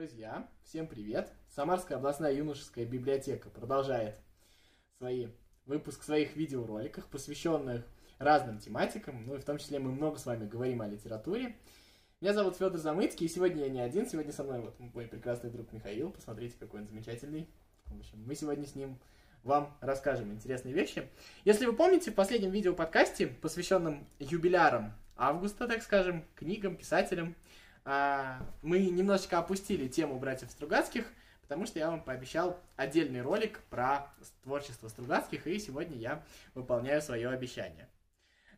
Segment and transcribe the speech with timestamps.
[0.00, 1.30] Друзья, всем привет!
[1.54, 4.16] Самарская областная юношеская библиотека продолжает
[4.96, 5.26] свои,
[5.66, 7.84] выпуск своих видеороликов, посвященных
[8.16, 11.54] разным тематикам, ну и в том числе мы много с вами говорим о литературе.
[12.22, 15.50] Меня зовут Федор Замыцкий, и сегодня я не один, сегодня со мной вот мой прекрасный
[15.50, 17.46] друг Михаил, посмотрите, какой он замечательный.
[17.84, 18.98] В общем, мы сегодня с ним
[19.42, 21.10] вам расскажем интересные вещи.
[21.44, 27.36] Если вы помните, в последнем видео-подкасте, посвященном юбилярам августа, так скажем, книгам, писателям,
[27.84, 31.06] а, мы немножечко опустили тему братьев Стругацких,
[31.42, 34.12] потому что я вам пообещал отдельный ролик про
[34.42, 36.22] творчество Стругацких, и сегодня я
[36.54, 37.88] выполняю свое обещание.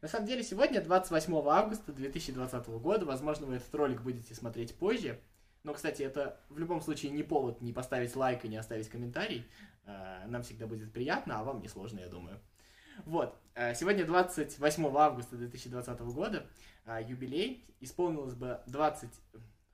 [0.01, 5.21] На самом деле, сегодня 28 августа 2020 года, возможно, вы этот ролик будете смотреть позже,
[5.63, 9.47] но, кстати, это в любом случае не повод не поставить лайк и не оставить комментарий.
[9.85, 12.41] А, нам всегда будет приятно, а вам не сложно, я думаю.
[13.05, 13.39] Вот,
[13.75, 16.47] сегодня 28 августа 2020 года,
[16.85, 19.11] а, юбилей, исполнилось бы 20,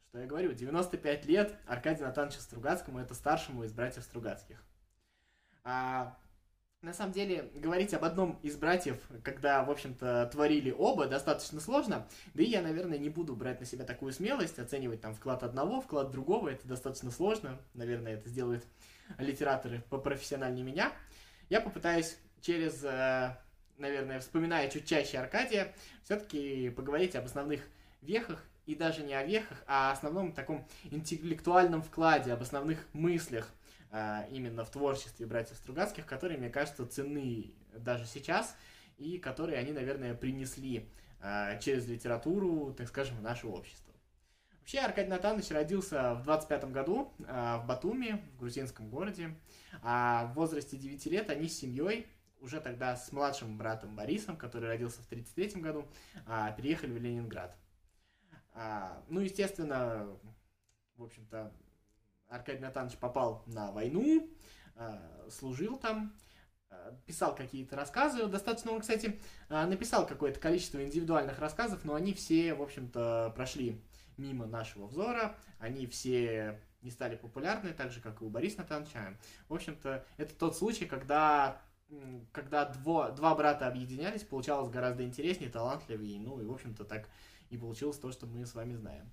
[0.09, 4.63] что я говорю, 95 лет Аркадию Натановичу Стругацкому, это старшему из братьев Стругацких.
[5.65, 6.17] А,
[6.81, 12.07] на самом деле, говорить об одном из братьев, когда, в общем-то, творили оба, достаточно сложно.
[12.35, 15.81] Да и я, наверное, не буду брать на себя такую смелость, оценивать там вклад одного,
[15.81, 16.51] вклад другого.
[16.51, 17.59] Это достаточно сложно.
[17.75, 18.65] Наверное, это сделают
[19.19, 20.93] литераторы попрофессиональнее меня.
[21.49, 23.37] Я попытаюсь через э,
[23.79, 27.63] наверное, вспоминая чуть чаще Аркадия, все-таки поговорить об основных
[28.03, 33.51] вехах, и даже не о вехах, а о основном таком интеллектуальном вкладе, об основных мыслях
[33.91, 38.55] а, именно в творчестве братьев Стругацких, которые, мне кажется, ценны даже сейчас,
[38.99, 40.87] и которые они, наверное, принесли
[41.21, 43.95] а, через литературу, так скажем, в наше общество.
[44.61, 49.35] Вообще, Аркадий Натанович родился в 25 году а, в Батуми, в грузинском городе,
[49.83, 52.07] а в возрасте 9 лет они с семьей
[52.41, 55.89] уже тогда с младшим братом Борисом, который родился в 1933 году,
[56.27, 57.57] а, переехали в Ленинград.
[58.53, 60.09] А, ну, естественно,
[60.97, 61.53] в общем-то,
[62.29, 64.31] Аркадий Натанович попал на войну,
[64.75, 66.15] а, служил там,
[67.07, 68.27] писал какие-то рассказы.
[68.27, 69.19] Достаточно он, кстати,
[69.49, 73.83] написал какое-то количество индивидуальных рассказов, но они все, в общем-то, прошли
[74.19, 75.35] мимо нашего взора.
[75.59, 79.17] Они все не стали популярны, так же, как и у Бориса Натановича.
[79.49, 81.61] В общем-то, это тот случай, когда
[82.33, 87.09] когда дво, два брата объединялись, получалось гораздо интереснее, талантливее, ну и, в общем-то, так
[87.51, 89.11] и получилось то, что мы с вами знаем.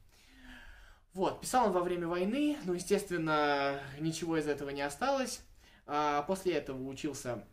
[1.13, 5.41] Вот, писал он во время войны, но, естественно, ничего из этого не осталось.
[5.85, 7.45] А после этого учился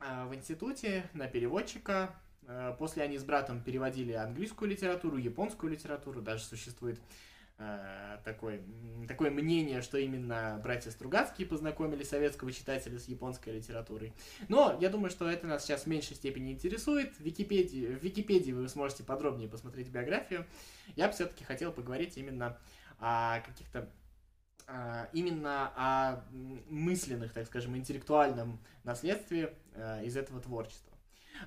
[0.00, 2.16] а, в институте на переводчика.
[2.48, 7.00] А, после они с братом переводили английскую литературу, японскую литературу, даже существует
[7.58, 8.60] Э, такой,
[9.08, 14.12] такое мнение, что именно братья Стругацкие познакомили советского читателя с японской литературой.
[14.48, 17.14] Но я думаю, что это нас сейчас в меньшей степени интересует.
[17.14, 20.44] В Википедии, в Википедии вы сможете подробнее посмотреть биографию.
[20.96, 22.58] Я бы все-таки хотел поговорить именно
[22.98, 23.88] о каких-то
[24.66, 26.24] а, именно о
[26.68, 30.95] мысленных, так скажем, интеллектуальном наследстве э, из этого творчества.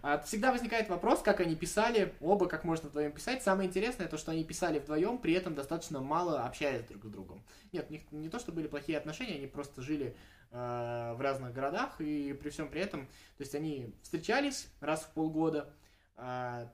[0.02, 3.44] А, всегда возникает вопрос, как они писали, оба как можно вдвоем писать.
[3.44, 7.44] Самое интересное то, что они писали вдвоем, при этом достаточно мало общаясь друг с другом.
[7.72, 10.16] Нет, у них не то, что были плохие отношения, они просто жили
[10.52, 13.06] э, в разных городах, и при всем при этом,
[13.38, 15.74] то есть они встречались раз в полгода,
[16.18, 16.68] э,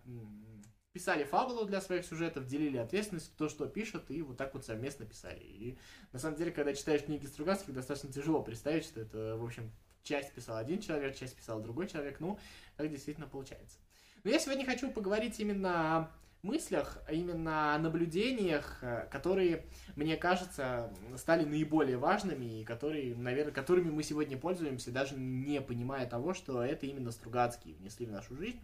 [0.95, 5.05] писали фабулу для своих сюжетов, делили ответственность, кто что пишет, и вот так вот совместно
[5.05, 5.41] писали.
[5.41, 5.77] И
[6.13, 9.71] на самом деле, когда читаешь книги Стругацких, достаточно тяжело представить, что это, в общем,
[10.05, 12.39] часть писал один человек, часть писал другой человек, ну,
[12.77, 13.79] так действительно получается.
[14.23, 16.11] Но я сегодня хочу поговорить именно о
[16.45, 19.65] мыслях, а именно о наблюдениях, э, которые,
[19.95, 26.07] мне кажется, стали наиболее важными и которые, наверное, которыми мы сегодня пользуемся, даже не понимая
[26.07, 28.59] того, что это именно Стругацкие внесли в нашу жизнь.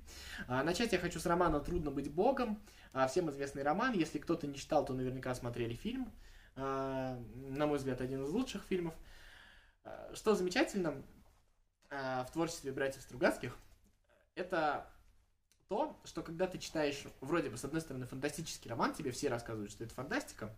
[0.47, 2.62] А, начать я хочу с романа «Трудно быть богом».
[2.94, 3.94] А, всем известный роман.
[3.94, 6.12] Если кто-то не читал, то наверняка смотрели фильм.
[6.57, 7.18] На
[7.66, 8.94] мой взгляд, один из лучших фильмов.
[10.13, 11.01] Что замечательно,
[11.91, 13.56] в творчестве братьев Стругацких,
[14.35, 14.90] это
[15.68, 19.72] то, что когда ты читаешь, вроде бы, с одной стороны, фантастический роман, тебе все рассказывают,
[19.72, 20.56] что это фантастика,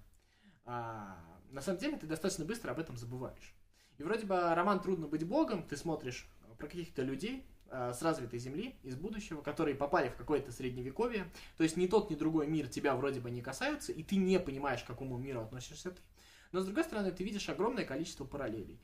[0.66, 1.18] а
[1.52, 3.54] на самом деле ты достаточно быстро об этом забываешь.
[3.98, 6.28] И вроде бы роман «Трудно быть богом», ты смотришь
[6.58, 11.64] про каких-то людей э, с развитой земли, из будущего, которые попали в какое-то средневековье, то
[11.64, 14.84] есть ни тот, ни другой мир тебя вроде бы не касаются, и ты не понимаешь,
[14.84, 16.02] к какому миру относишься ты.
[16.52, 18.80] Но с другой стороны, ты видишь огромное количество параллелей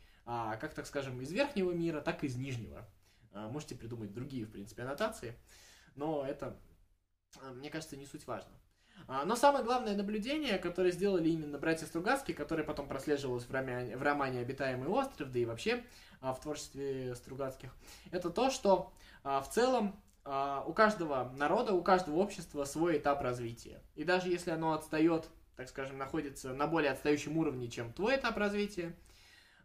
[0.57, 2.87] как, так скажем, из верхнего мира, так и из нижнего.
[3.31, 5.35] А, можете придумать другие, в принципе, аннотации,
[5.95, 6.57] но это,
[7.41, 8.51] а, мне кажется, не суть важно.
[9.07, 13.97] А, но самое главное наблюдение, которое сделали именно братья Стругацкие, которое потом прослеживалось в романе,
[13.97, 15.83] в романе «Обитаемый остров», да и вообще
[16.21, 17.73] а, в творчестве Стругацких,
[18.11, 18.93] это то, что
[19.23, 19.99] а, в целом
[20.67, 23.81] у каждого народа, у каждого общества свой этап развития.
[23.95, 28.37] И даже если оно отстает так скажем, находится на более отстающем уровне, чем твой этап
[28.37, 28.95] развития,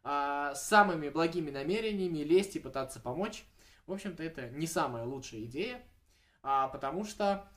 [0.05, 3.45] а, с самыми благими намерениями лезть и пытаться помочь.
[3.87, 5.83] В общем-то, это не самая лучшая идея,
[6.43, 7.49] а, потому что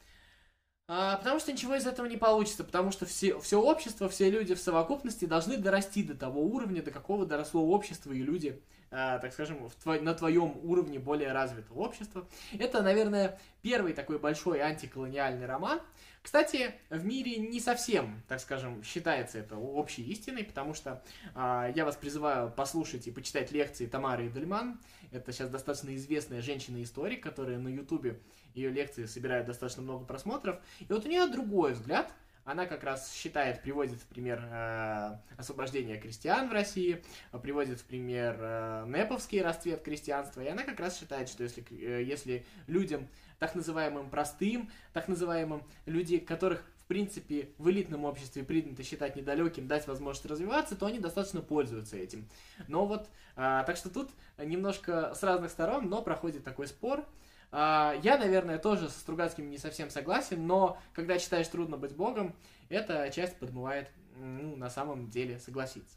[0.89, 4.55] а, потому что ничего из этого не получится, потому что все, все общество, все люди
[4.55, 9.33] в совокупности должны дорасти до того уровня, до какого доросло общество и люди, а, так
[9.33, 12.27] скажем, в твой, на твоем уровне более развитого общества.
[12.57, 15.81] Это, наверное, первый такой большой антиколониальный роман.
[16.27, 21.01] Кстати, в мире не совсем, так скажем, считается это общей истиной, потому что
[21.33, 24.77] а, я вас призываю послушать и почитать лекции Тамары Эдельман.
[25.11, 28.19] Это сейчас достаточно известная женщина-историк, которая на Ютубе
[28.55, 30.59] ее лекции собирают достаточно много просмотров.
[30.79, 32.11] И вот у нее другой взгляд.
[32.47, 37.03] Она как раз считает, приводит в пример э, освобождение крестьян в России,
[37.43, 42.03] приводит в пример э, неповский расцвет крестьянства, и она как раз считает, что если, э,
[42.03, 49.15] если людям, так называемым простым, так называемым люди, которых принципе в элитном обществе принято считать
[49.15, 52.27] недалеким, дать возможность развиваться, то они достаточно пользуются этим.
[52.67, 57.05] Но вот, э, так что тут немножко с разных сторон, но проходит такой спор.
[57.51, 62.35] А, я, наверное, тоже со Стругацким не совсем согласен, но когда читаешь «Трудно быть богом»,
[62.69, 65.95] эта часть подмывает ну, на самом деле согласиться.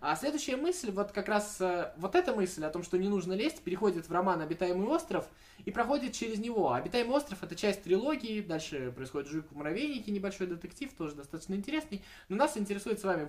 [0.00, 3.32] А следующая мысль, вот как раз э, вот эта мысль о том, что не нужно
[3.32, 5.28] лезть, переходит в роман «Обитаемый остров»
[5.64, 6.72] и проходит через него.
[6.72, 12.04] «Обитаемый остров»— это часть трилогии, дальше происходит «Жук в муравейнике», небольшой детектив, тоже достаточно интересный.
[12.28, 13.28] Но нас интересует с вами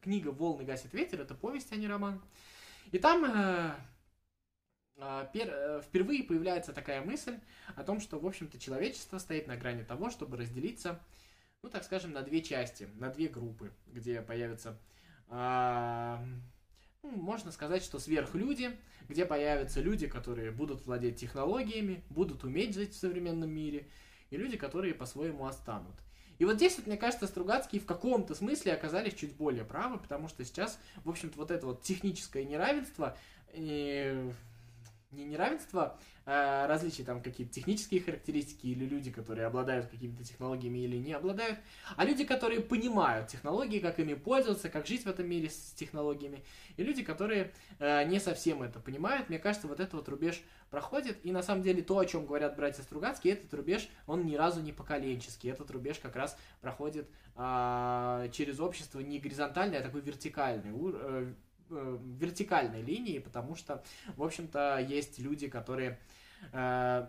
[0.00, 2.20] книга «Волны гасит ветер», это повесть, а не роман.
[2.90, 3.74] И там э,
[4.98, 7.38] а, э, впервые появляется такая мысль
[7.74, 11.00] о том, что, в общем-то, человечество стоит на грани того, чтобы разделиться,
[11.62, 14.78] ну, так скажем, на две части, на две группы, где появятся,
[15.30, 18.76] ну, можно сказать, что сверхлюди,
[19.08, 23.88] где появятся люди, которые будут владеть технологиями, будут уметь жить в современном мире,
[24.30, 25.94] и люди, которые по-своему останут.
[26.38, 30.28] И вот здесь, вот, мне кажется, Стругацкие в каком-то смысле оказались чуть более правы, потому
[30.28, 33.16] что сейчас, в общем-то, вот это вот техническое неравенство,
[33.52, 34.30] э,
[35.10, 35.98] не неравенство
[36.28, 41.60] а различия, там какие-то технические характеристики или люди, которые обладают какими-то технологиями или не обладают,
[41.96, 46.42] а люди, которые понимают технологии, как ими пользоваться, как жить в этом мире с технологиями,
[46.76, 49.28] и люди, которые э, не совсем это понимают.
[49.28, 52.56] Мне кажется, вот этот вот рубеж проходит, и на самом деле то, о чем говорят
[52.56, 58.28] братья Стругацкие, этот рубеж, он ни разу не поколенческий, этот рубеж как раз проходит э,
[58.32, 61.32] через общество не горизонтальный, а такой вертикальный, э,
[61.70, 63.82] вертикальной линии, потому что,
[64.16, 65.98] в общем-то, есть люди, которые...
[66.52, 67.06] Э,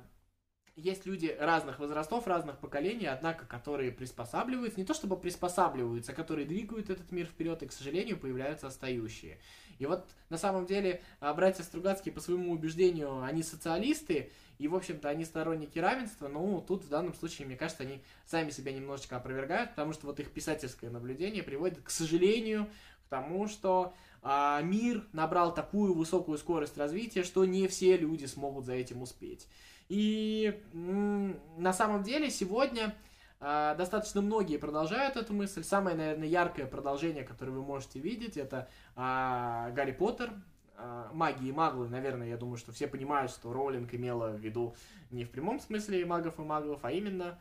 [0.78, 6.46] есть люди разных возрастов, разных поколений, однако, которые приспосабливаются, не то чтобы приспосабливаются, а которые
[6.46, 9.40] двигают этот мир вперед, и, к сожалению, появляются остающие.
[9.80, 14.76] И вот, на самом деле, э, братья Стругацкие, по своему убеждению, они социалисты, и, в
[14.76, 19.18] общем-то, они сторонники равенства, но тут, в данном случае, мне кажется, они сами себя немножечко
[19.18, 22.70] опровергают, потому что вот их писательское наблюдение приводит, к сожалению,
[23.08, 28.66] к тому, что а, мир набрал такую высокую скорость развития, что не все люди смогут
[28.66, 29.48] за этим успеть.
[29.88, 32.94] И на самом деле сегодня
[33.40, 35.64] а, достаточно многие продолжают эту мысль.
[35.64, 38.68] Самое, наверное, яркое продолжение, которое вы можете видеть, это
[38.98, 40.32] а, Гарри Поттер,
[40.76, 44.76] а, магии и маглы, наверное, я думаю, что все понимают, что Роулинг имела в виду
[45.10, 47.40] не в прямом смысле магов и маглов, а именно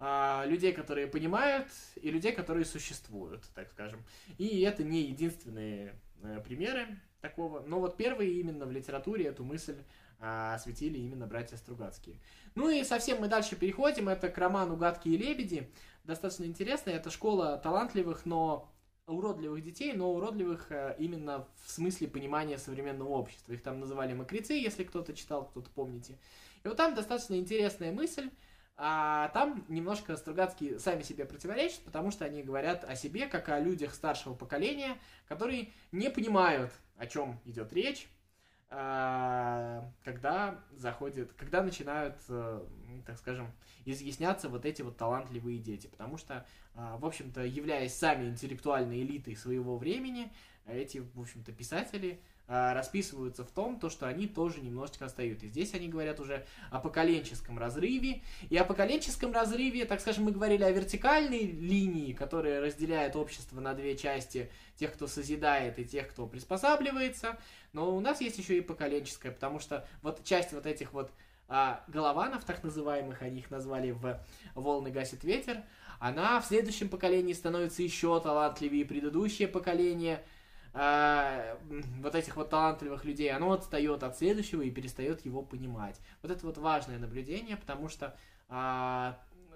[0.00, 4.02] а, людей, которые понимают, и людей, которые существуют, так скажем.
[4.38, 7.60] И это не единственные Э, примеры такого.
[7.60, 9.76] Но вот первые именно в литературе эту мысль
[10.18, 12.16] а, осветили именно братья Стругацкие.
[12.54, 14.08] Ну и совсем мы дальше переходим.
[14.08, 15.70] Это к роману «Гадкие лебеди».
[16.04, 16.90] Достаточно интересно.
[16.90, 18.70] Это школа талантливых, но
[19.06, 23.52] уродливых детей, но уродливых э, именно в смысле понимания современного общества.
[23.52, 26.18] Их там называли мокрецы, если кто-то читал, кто-то помните.
[26.64, 28.30] И вот там достаточно интересная мысль,
[28.76, 33.60] а там немножко Стругацкие сами себе противоречат, потому что они говорят о себе как о
[33.60, 34.96] людях старшего поколения,
[35.28, 38.08] которые не понимают, о чем идет речь,
[38.72, 42.64] а, когда заходят, когда начинают, э,
[43.04, 43.52] так скажем,
[43.84, 45.88] изъясняться вот эти вот талантливые дети.
[45.88, 50.32] Потому что, а, в общем-то, являясь сами интеллектуальной элитой своего времени,
[50.66, 55.44] эти, в общем-то, писатели расписываются в том, то, что они тоже немножечко отстают.
[55.44, 58.22] И здесь они говорят уже о поколенческом разрыве.
[58.48, 63.72] И о поколенческом разрыве, так скажем, мы говорили о вертикальной линии, которая разделяет общество на
[63.74, 67.38] две части, тех, кто созидает и тех, кто приспосабливается.
[67.72, 71.12] Но у нас есть еще и поколенческая, потому что вот часть вот этих вот
[71.46, 74.20] а, голованов, так называемых, они их назвали в
[74.56, 75.62] «Волны гасит ветер»,
[76.00, 80.24] она в следующем поколении становится еще талантливее предыдущее поколение–
[80.72, 81.56] э,
[82.00, 86.00] вот этих вот талантливых людей, оно отстает от следующего и перестает его понимать.
[86.22, 88.16] Вот это вот важное наблюдение, потому что
[88.48, 89.12] э,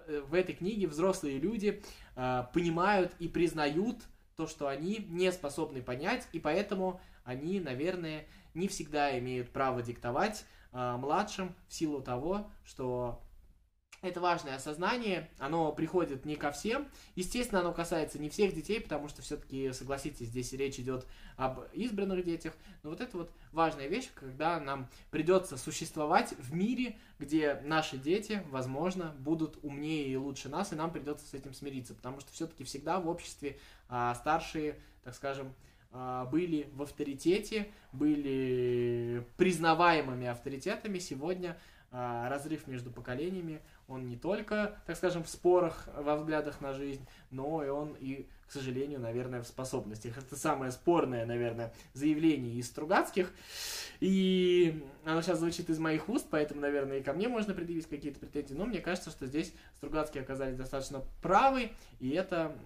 [0.07, 1.83] э, в этой книге взрослые люди
[2.17, 3.99] э, понимают и признают
[4.37, 10.45] то, что они не способны понять, и поэтому они, наверное, не всегда имеют право диктовать
[10.73, 13.21] э, младшим в силу того, что
[14.09, 16.89] это важное осознание, оно приходит не ко всем.
[17.15, 21.07] Естественно, оно касается не всех детей, потому что все-таки, согласитесь, здесь речь идет
[21.37, 22.55] об избранных детях.
[22.83, 28.43] Но вот это вот важная вещь, когда нам придется существовать в мире, где наши дети,
[28.51, 32.65] возможно, будут умнее и лучше нас, и нам придется с этим смириться, потому что все-таки
[32.65, 33.59] всегда в обществе
[33.89, 35.55] а, старшие, так скажем,
[35.93, 40.99] а, были в авторитете, были признаваемыми авторитетами.
[40.99, 41.57] Сегодня
[41.97, 47.07] а, разрыв между поколениями он не только, так скажем, в спорах, во взглядах на жизнь,
[47.31, 50.17] но и он и, к сожалению, наверное, в способностях.
[50.19, 53.33] Это самое спорное, наверное, заявление из Стругацких.
[54.01, 58.21] И оно сейчас звучит из моих уст, поэтому, наверное, и ко мне можно предъявить какие-то
[58.21, 58.55] претензии.
[58.55, 62.57] Но мне кажется, что здесь Стругацкие оказались достаточно правы, и это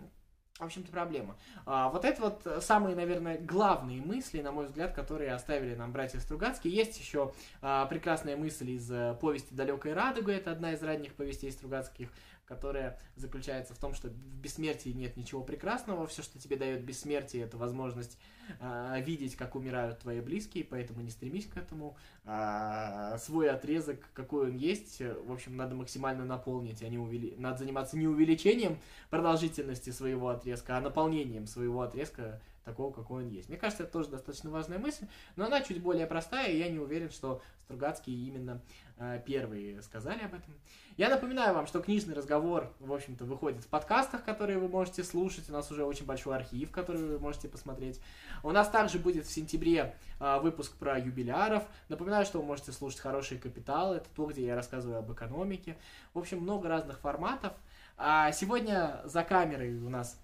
[0.59, 1.37] в общем-то, проблема.
[1.67, 6.19] А, вот это вот самые, наверное, главные мысли, на мой взгляд, которые оставили нам братья
[6.19, 6.75] Стругацкие.
[6.75, 11.53] Есть еще а, прекрасная мысль из а, повести «Далекая радуга», это одна из ранних повестей
[11.53, 12.09] Стругацких,
[12.49, 17.45] которая заключается в том, что в бессмертии нет ничего прекрасного, все, что тебе дает бессмертие,
[17.45, 18.19] это возможность
[18.61, 21.97] э, видеть, как умирают твои близкие, поэтому не стремись к этому.
[22.25, 27.35] А, свой отрезок, какой он есть, в общем, надо максимально наполнить, а не увели...
[27.39, 28.79] надо заниматься не увеличением
[29.11, 33.49] продолжительности своего отрезка, а наполнением своего отрезка такого, какой он есть.
[33.49, 36.79] Мне кажется, это тоже достаточно важная мысль, но она чуть более простая, и я не
[36.79, 38.63] уверен, что Стругацкие именно
[38.97, 40.55] э, первые сказали об этом.
[40.97, 45.51] Я напоминаю вам, что книжный разговор, в общем-то, выходит в подкастах, которые вы можете слушать.
[45.51, 48.01] У нас уже очень большой архив, который вы можете посмотреть.
[48.43, 51.63] У нас также будет в сентябре э, выпуск про юбиляров.
[51.91, 53.93] Напоминаю, что вы можете слушать «Хороший капитал».
[53.93, 55.77] Это то, где я рассказываю об экономике.
[56.15, 57.53] В общем, много разных форматов.
[57.99, 60.19] А сегодня за камерой у нас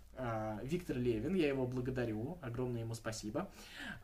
[0.62, 3.50] Виктор Левин, я его благодарю, огромное ему спасибо.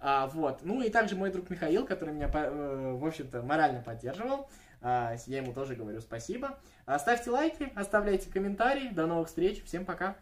[0.01, 0.61] А, вот.
[0.63, 4.49] Ну и также мой друг Михаил, который меня, э, в общем-то, морально поддерживал.
[4.83, 6.59] А, я ему тоже говорю спасибо.
[6.99, 8.89] Ставьте лайки, оставляйте комментарии.
[8.89, 9.63] До новых встреч.
[9.65, 10.17] Всем пока.